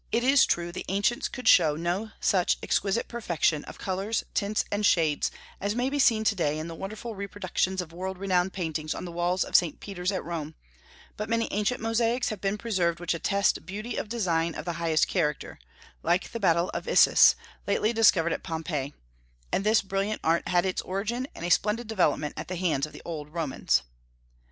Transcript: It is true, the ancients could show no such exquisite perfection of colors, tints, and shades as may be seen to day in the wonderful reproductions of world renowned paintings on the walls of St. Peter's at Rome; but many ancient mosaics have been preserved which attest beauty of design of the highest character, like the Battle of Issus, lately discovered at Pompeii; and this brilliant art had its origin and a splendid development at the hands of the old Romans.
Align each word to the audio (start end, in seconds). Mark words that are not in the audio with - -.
It 0.11 0.23
is 0.23 0.47
true, 0.47 0.71
the 0.71 0.83
ancients 0.87 1.27
could 1.29 1.47
show 1.47 1.75
no 1.75 2.09
such 2.19 2.57
exquisite 2.63 3.07
perfection 3.07 3.63
of 3.65 3.77
colors, 3.77 4.23
tints, 4.33 4.65
and 4.71 4.83
shades 4.83 5.29
as 5.59 5.75
may 5.75 5.91
be 5.91 5.99
seen 5.99 6.23
to 6.23 6.33
day 6.33 6.57
in 6.57 6.67
the 6.67 6.73
wonderful 6.73 7.13
reproductions 7.13 7.83
of 7.83 7.93
world 7.93 8.17
renowned 8.17 8.51
paintings 8.51 8.95
on 8.95 9.05
the 9.05 9.11
walls 9.11 9.43
of 9.43 9.55
St. 9.55 9.79
Peter's 9.79 10.11
at 10.11 10.23
Rome; 10.23 10.55
but 11.17 11.29
many 11.29 11.47
ancient 11.51 11.81
mosaics 11.81 12.29
have 12.29 12.41
been 12.41 12.57
preserved 12.57 12.99
which 12.99 13.13
attest 13.13 13.63
beauty 13.63 13.95
of 13.95 14.09
design 14.09 14.55
of 14.55 14.65
the 14.65 14.73
highest 14.81 15.07
character, 15.07 15.59
like 16.01 16.31
the 16.31 16.39
Battle 16.39 16.71
of 16.73 16.87
Issus, 16.87 17.35
lately 17.67 17.93
discovered 17.93 18.33
at 18.33 18.41
Pompeii; 18.41 18.95
and 19.51 19.63
this 19.63 19.83
brilliant 19.83 20.21
art 20.23 20.47
had 20.47 20.65
its 20.65 20.81
origin 20.81 21.27
and 21.35 21.45
a 21.45 21.51
splendid 21.51 21.85
development 21.85 22.33
at 22.37 22.47
the 22.47 22.55
hands 22.55 22.87
of 22.87 22.91
the 22.93 23.03
old 23.05 23.29
Romans. 23.31 23.83